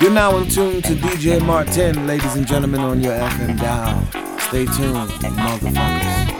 You're 0.00 0.10
now 0.10 0.36
in 0.36 0.48
tune 0.48 0.82
to 0.82 0.94
DJ 0.94 1.40
Martin, 1.44 2.06
ladies 2.06 2.36
and 2.36 2.46
gentlemen, 2.46 2.80
on 2.80 3.02
your 3.02 3.14
FM 3.14 3.58
dial. 3.58 4.38
Stay 4.40 4.66
tuned, 4.66 5.08
motherfuckers. 5.22 6.36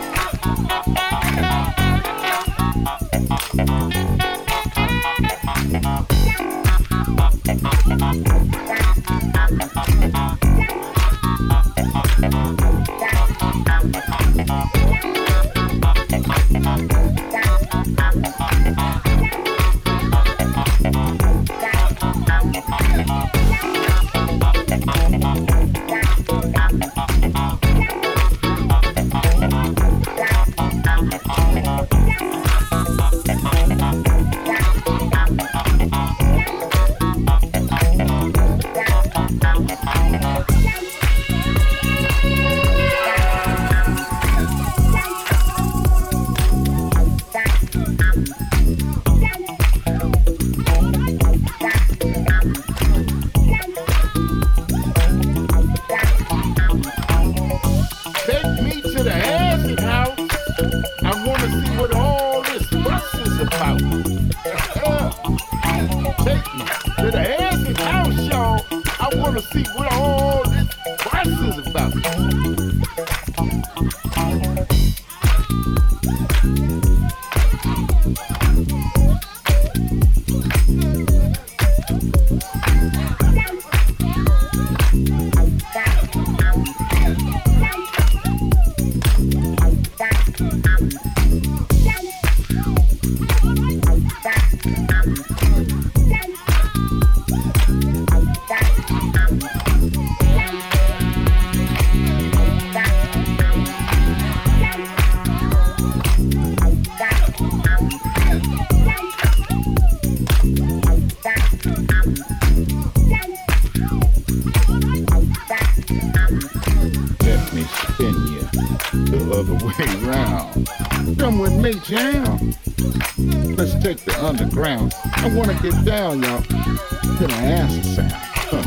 Underground. 124.26 124.92
I 125.04 125.32
wanna 125.34 125.54
get 125.62 125.84
down, 125.84 126.22
y'all, 126.22 126.42
to 126.42 127.26
the 127.26 127.34
acid 127.34 127.84
sound. 127.84 128.12
Huh. 128.12 128.62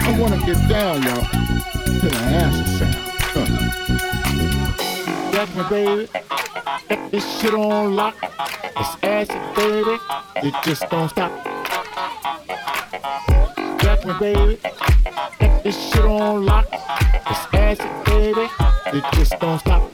I 0.00 0.18
wanna 0.20 0.38
get 0.44 0.68
down, 0.68 1.02
y'all, 1.02 1.24
to 2.00 2.08
the 2.08 2.16
acid 2.16 2.66
sound. 2.78 2.94
Huh. 3.34 3.46
That's 5.32 5.54
my 5.54 5.68
baby. 5.70 6.08
This 7.10 7.40
shit 7.40 7.54
on 7.54 7.96
lock. 7.96 8.16
It's 8.76 8.96
acid, 9.02 9.40
baby. 9.56 9.98
It 10.36 10.54
just 10.64 10.88
don't 10.90 11.08
stop. 11.08 11.32
That's 13.80 14.04
my 14.04 14.18
baby. 14.18 14.58
This 15.62 15.76
shit 15.90 16.04
on 16.04 16.44
lock. 16.44 16.66
It's 16.70 17.54
acid, 17.54 18.04
baby. 18.04 18.48
It 18.92 19.04
just 19.14 19.38
don't 19.40 19.58
stop. 19.60 19.90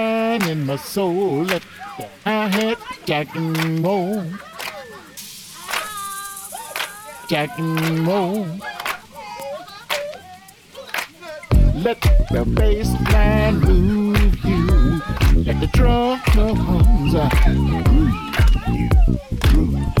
burn 0.00 0.42
in 0.48 0.66
my 0.66 0.76
soul 0.76 1.44
let 1.44 1.62
the 1.98 2.06
I 2.24 2.48
hat 2.56 2.78
Jack 3.04 3.36
and 3.36 3.82
Mo. 3.82 4.24
Jack 7.28 7.58
and 7.58 8.04
Mo. 8.06 8.22
Let 11.86 12.00
the 12.32 12.44
bass 12.56 12.90
line 13.12 13.56
move 13.60 14.44
you. 14.50 14.66
Let 15.46 15.56
the 15.60 15.68
drums 15.78 17.14
uh, 17.14 17.28
groove 17.44 18.20
groove. 19.40 20.00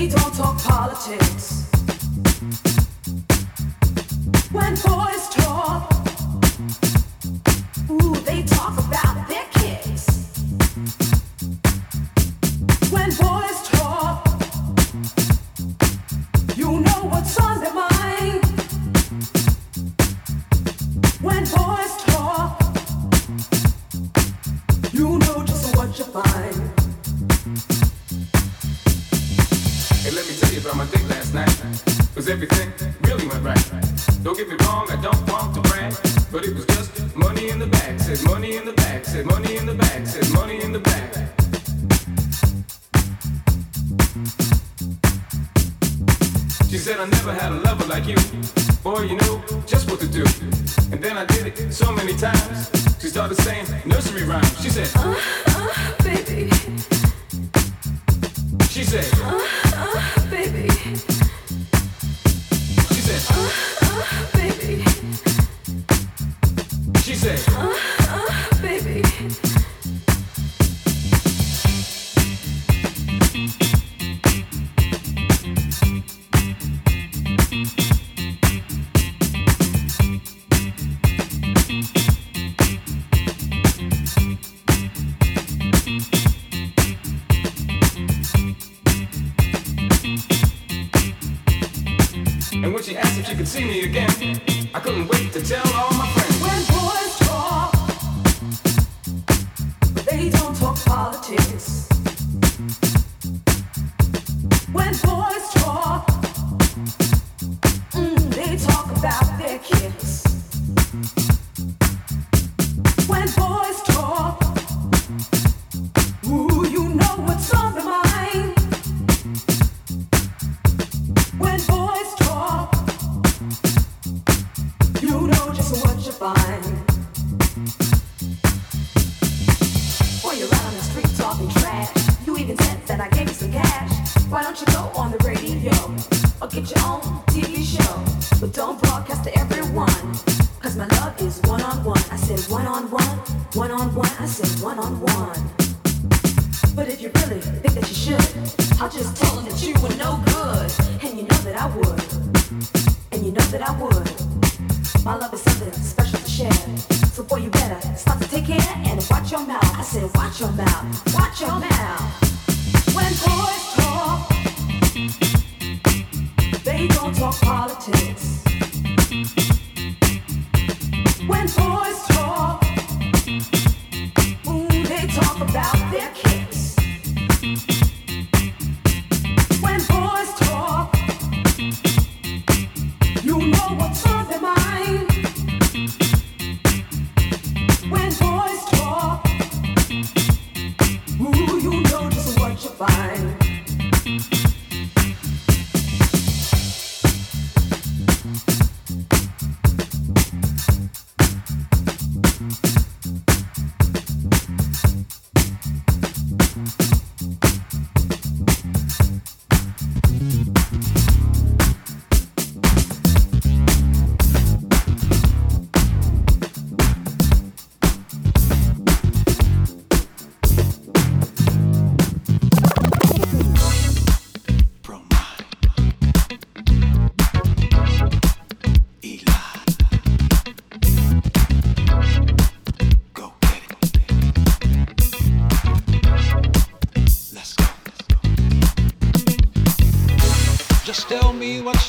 we 0.00 0.08
don't 0.08 0.34
talk 0.34 0.56
politics. 0.62 1.68
When 4.50 4.74
boys 4.76 5.28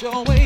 The 0.02 0.41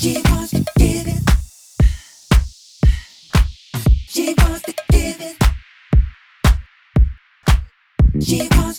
She 0.00 0.14
wants 0.30 0.50
to 0.52 0.64
give 0.78 1.08
it. 1.08 1.20
She 8.22 8.48
wants 8.50 8.69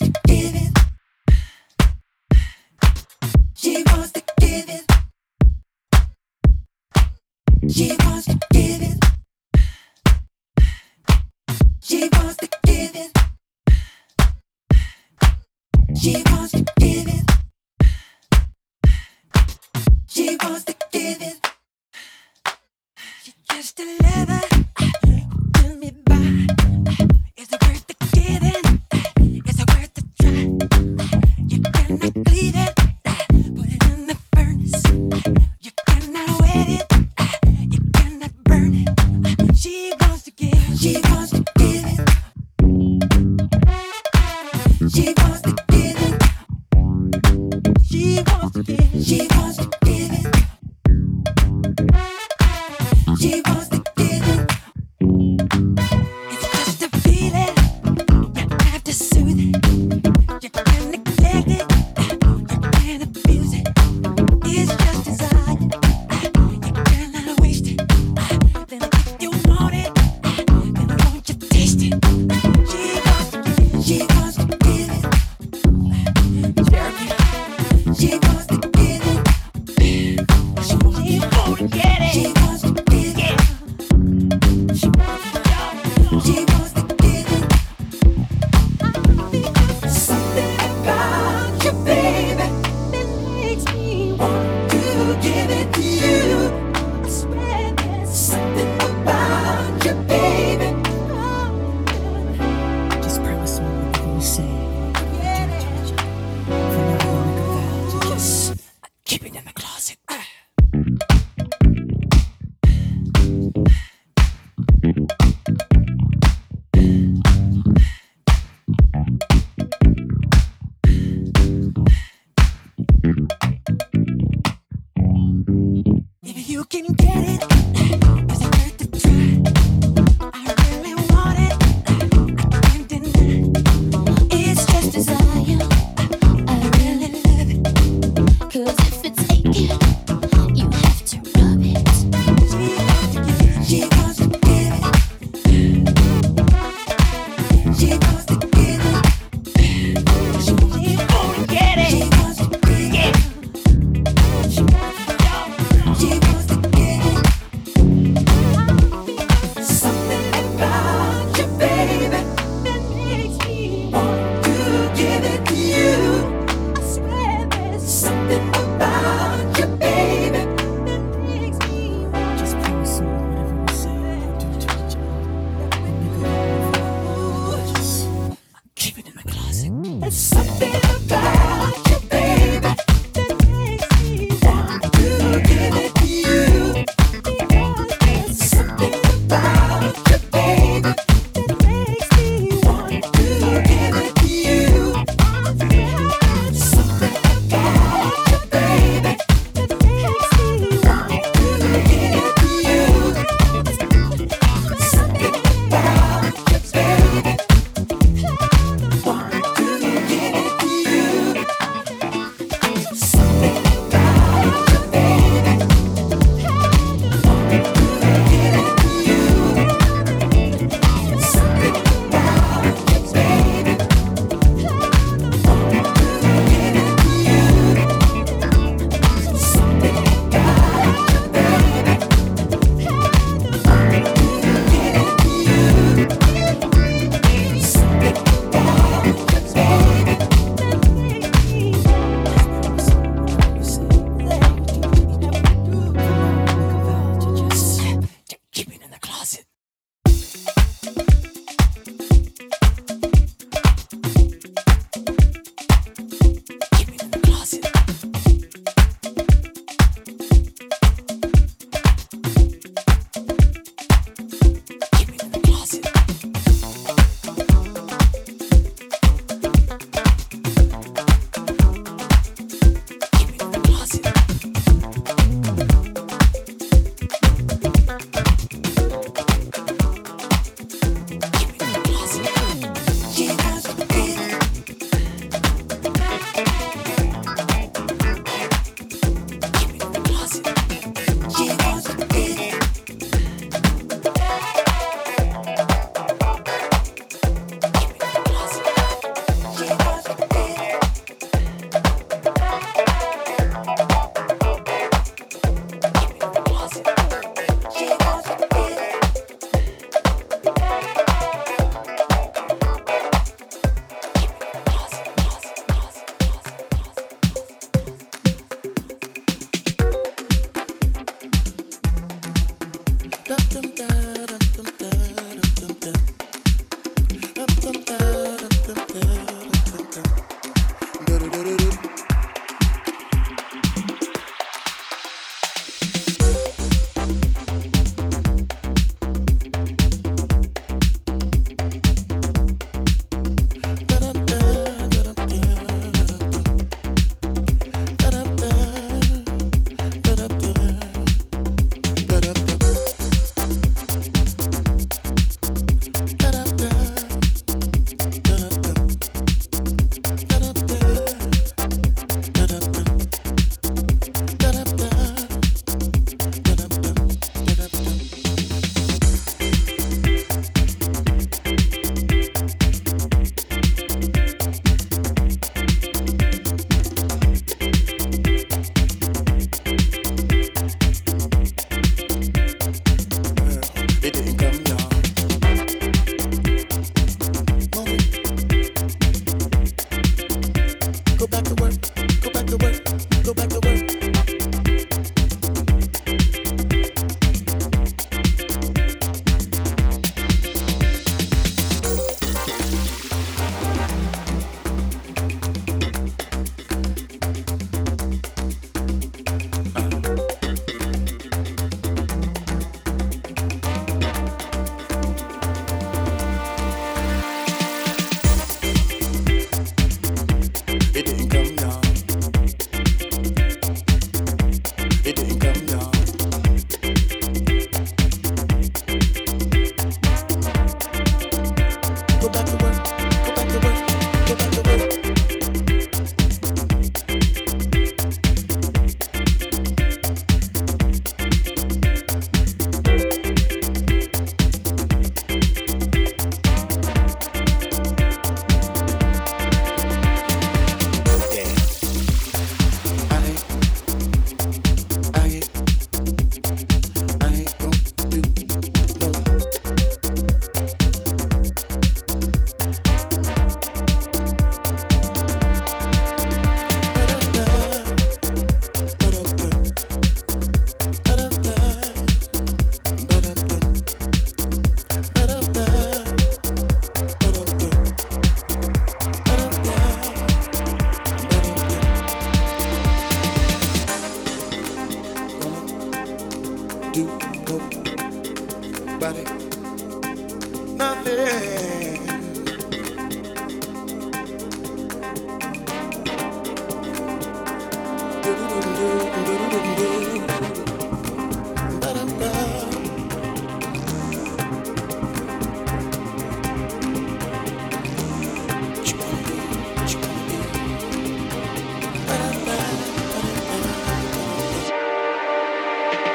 something 180.12 180.81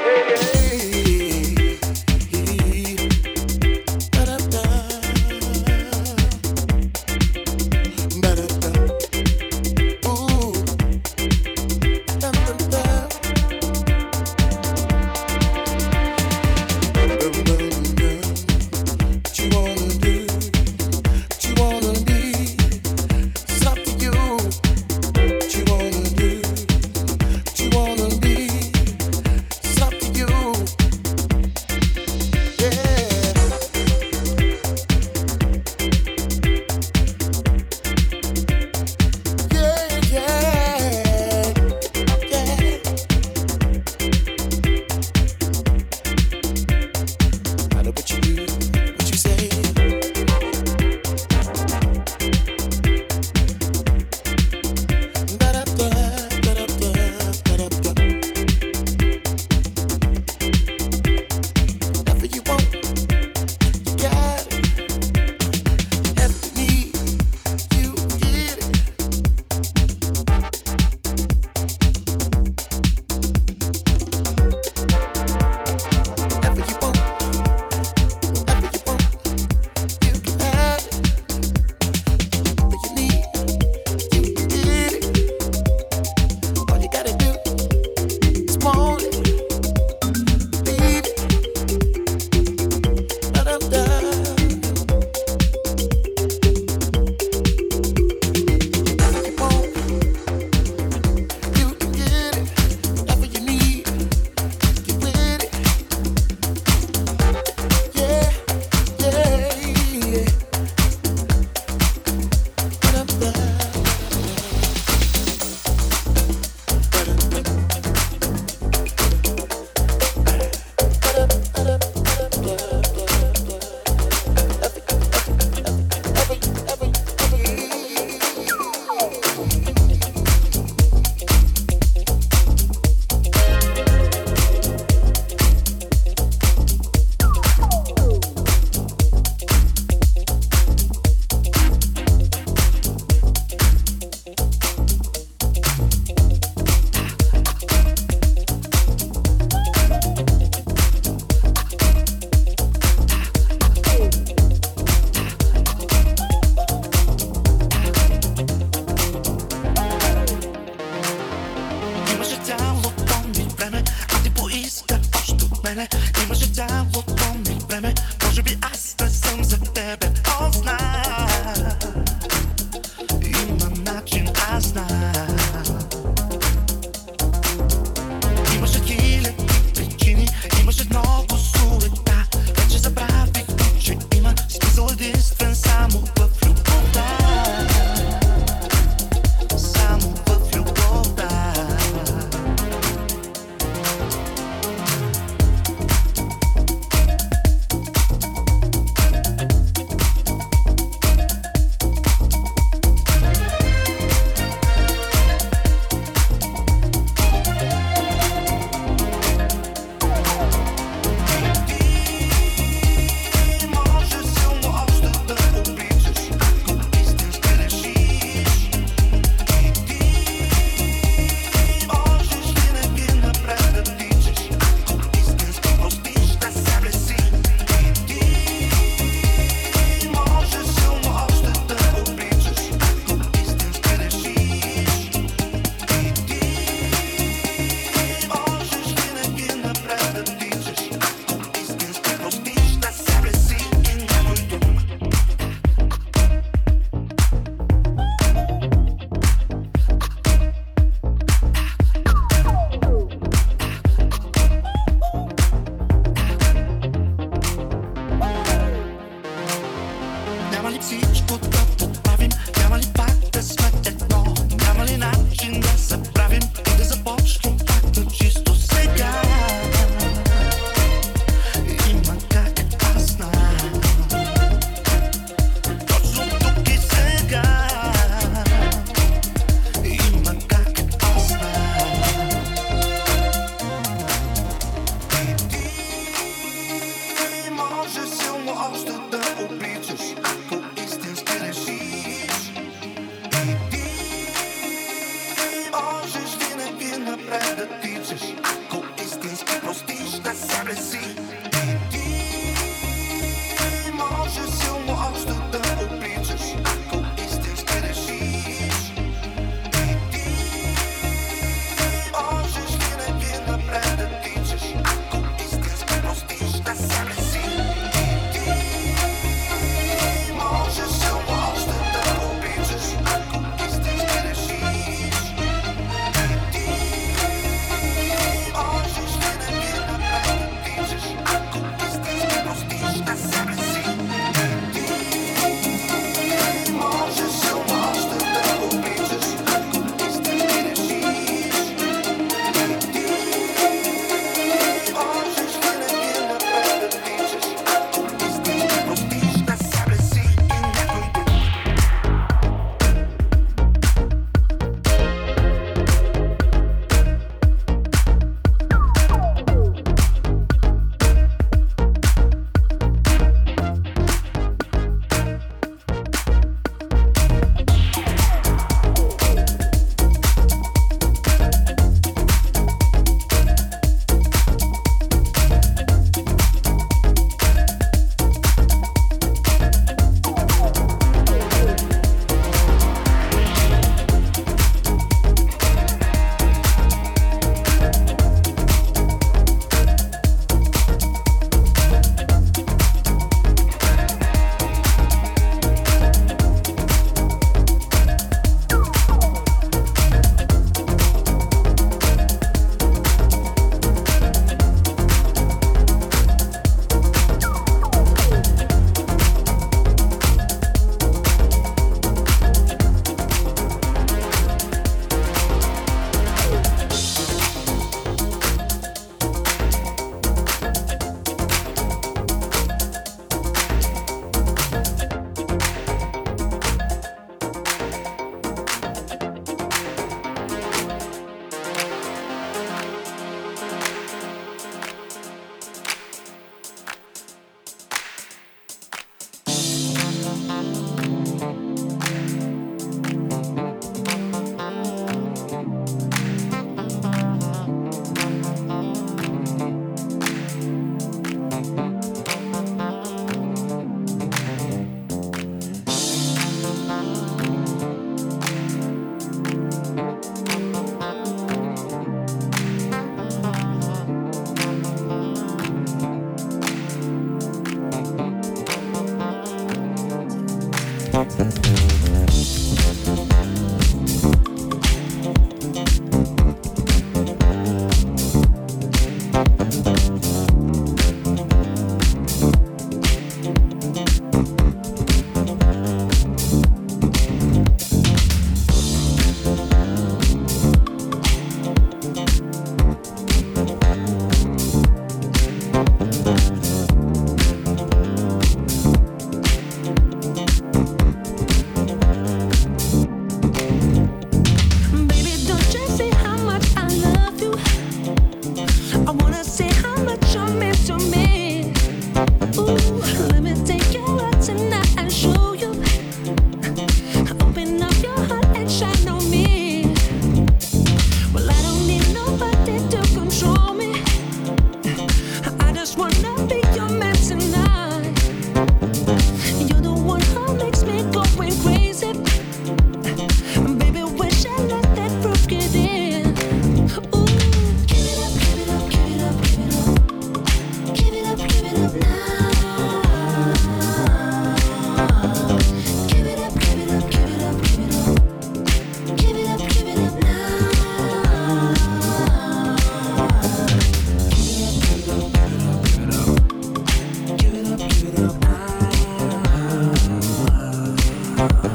yeah, 0.08 0.30
yeah. 0.30 0.67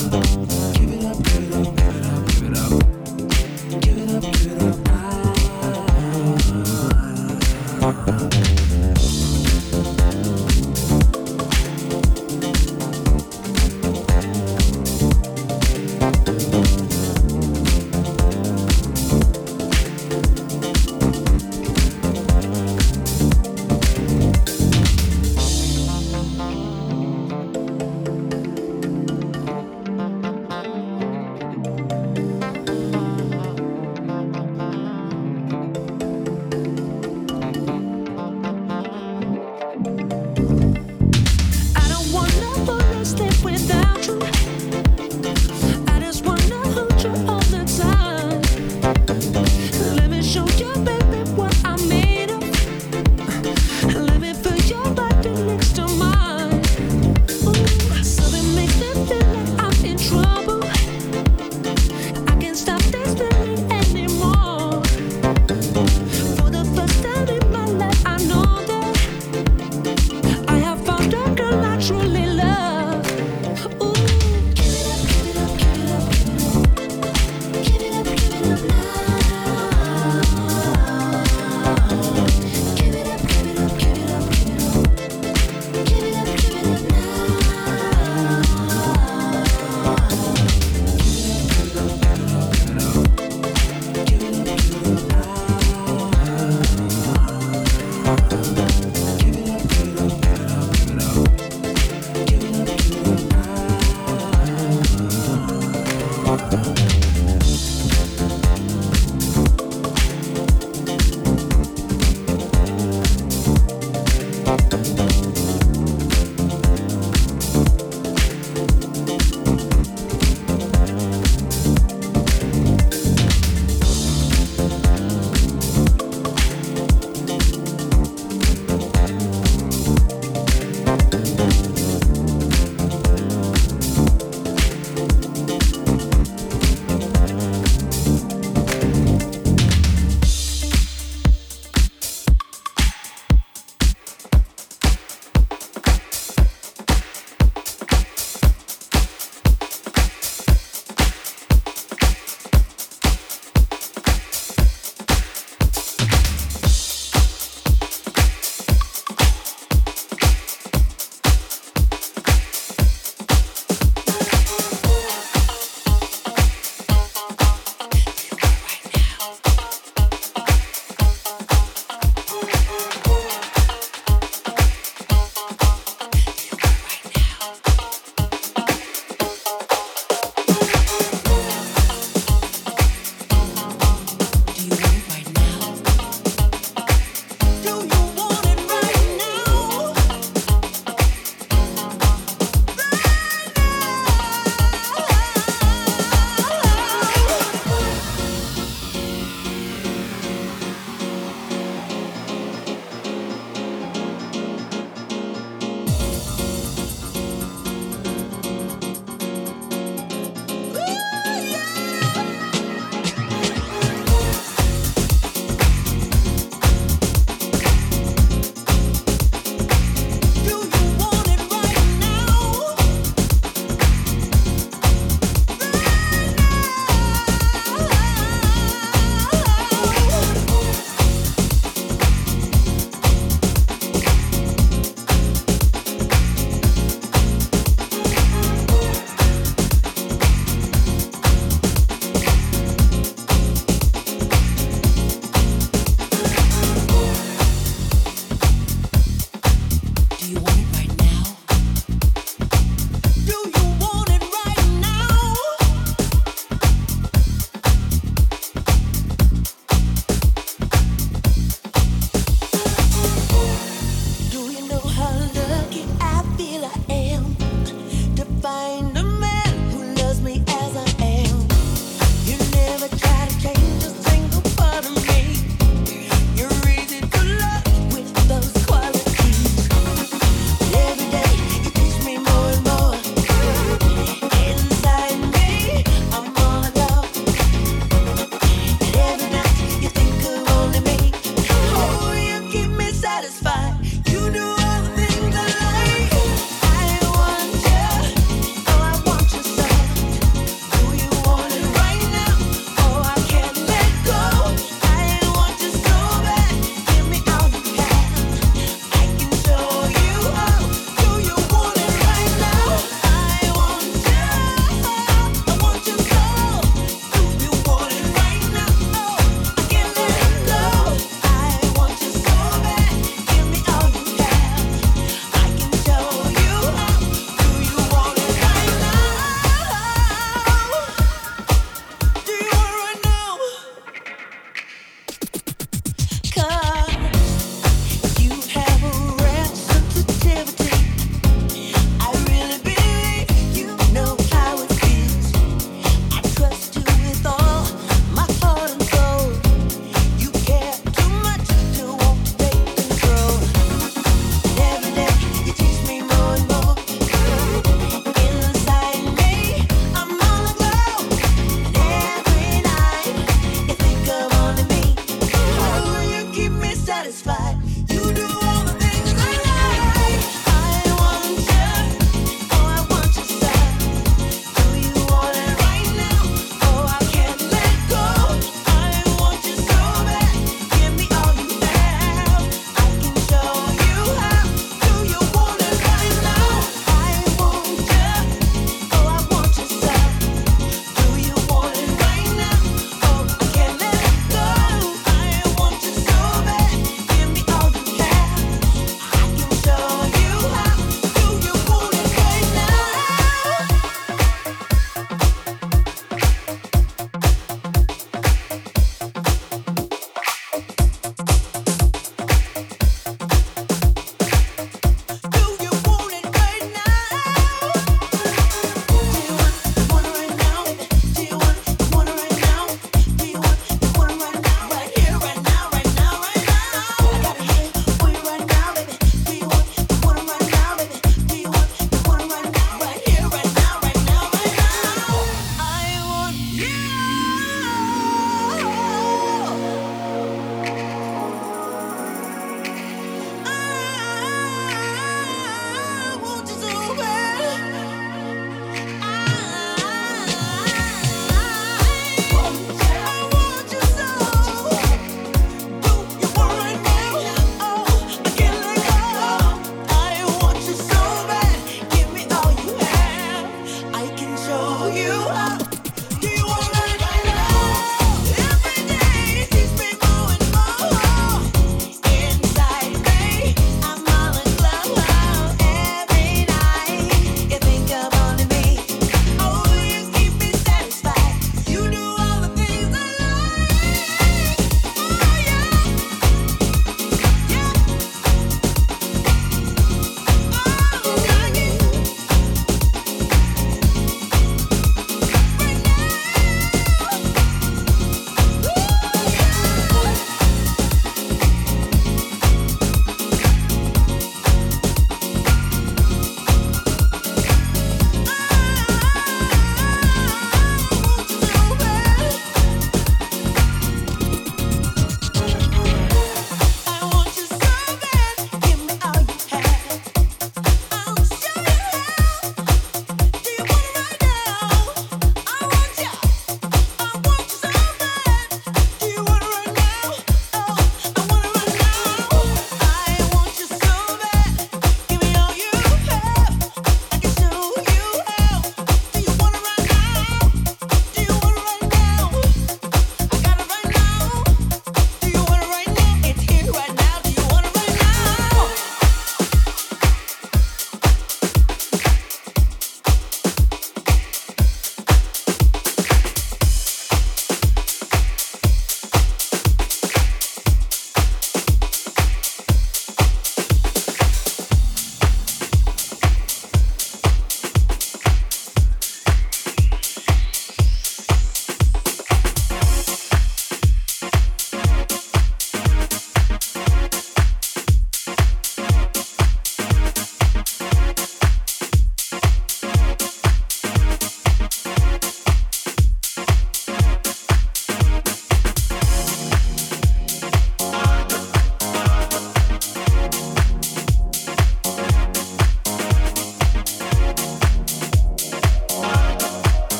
Give 0.00 0.94
it 0.94 0.99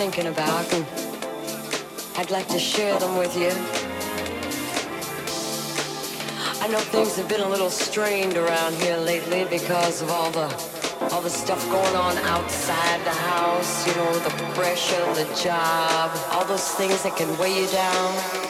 thinking 0.00 0.28
about, 0.28 0.64
and 0.72 0.86
I'd 2.16 2.30
like 2.30 2.48
to 2.48 2.58
share 2.58 2.98
them 2.98 3.18
with 3.18 3.36
you. 3.36 3.50
I 6.64 6.68
know 6.68 6.78
things 6.78 7.16
have 7.16 7.28
been 7.28 7.42
a 7.42 7.48
little 7.50 7.68
strained 7.68 8.38
around 8.38 8.72
here 8.76 8.96
lately 8.96 9.44
because 9.44 10.00
of 10.00 10.10
all 10.10 10.30
the 10.30 10.48
all 11.12 11.20
the 11.20 11.28
stuff 11.28 11.62
going 11.68 11.96
on 11.96 12.16
outside 12.34 13.04
the 13.04 13.18
house, 13.28 13.86
you 13.86 13.94
know, 13.94 14.18
the 14.20 14.30
pressure, 14.54 15.04
the 15.12 15.28
job, 15.34 16.10
all 16.32 16.46
those 16.46 16.70
things 16.80 17.02
that 17.02 17.14
can 17.18 17.28
weigh 17.36 17.60
you 17.60 17.68
down. 17.68 18.49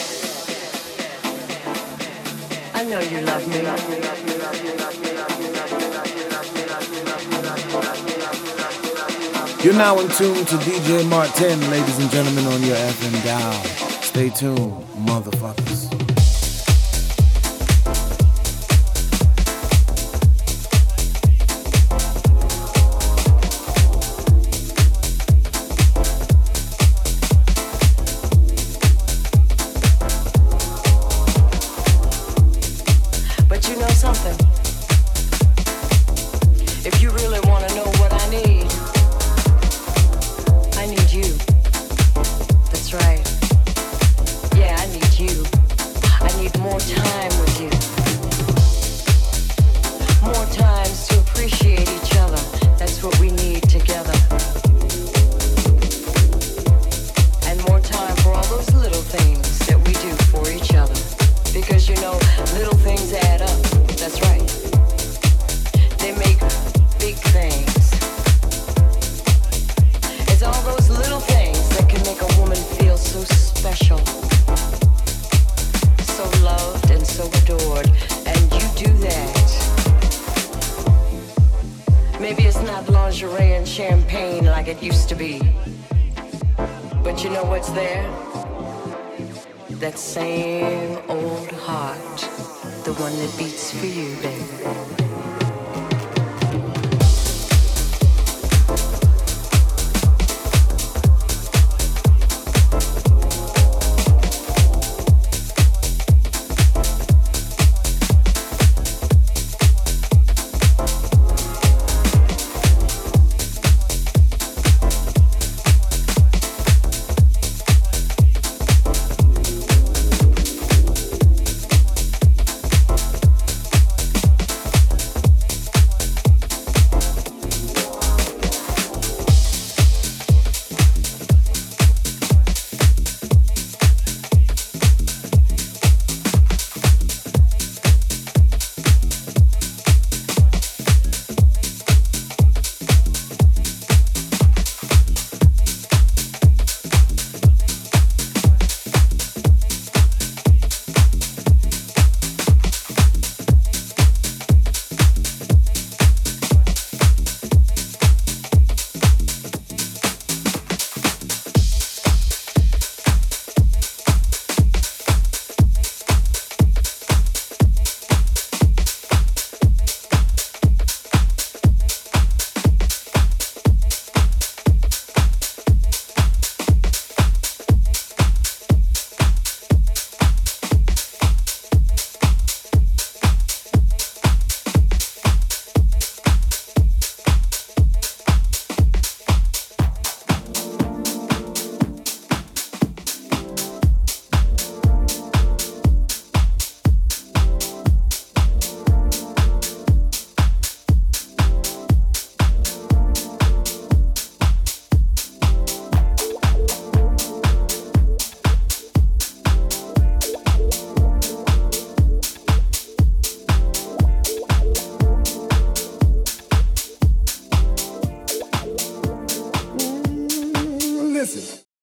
Know 2.81 2.99
you 2.99 3.21
love 3.21 3.47
me. 3.47 3.57
You're 9.63 9.75
now 9.75 9.99
in 9.99 10.07
tune 10.09 10.43
to 10.45 10.55
DJ 10.55 11.07
Martin, 11.07 11.59
ladies 11.69 11.99
and 11.99 12.09
gentlemen, 12.09 12.47
on 12.47 12.63
your 12.63 12.75
FM 12.75 13.23
dial. 13.23 13.53
Stay 14.01 14.29
tuned, 14.31 14.73
motherfuckers. 15.05 16.00